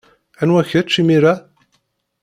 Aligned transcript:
Anwa 0.41 0.61
kečč, 0.69 0.91
imir-a? 1.01 1.33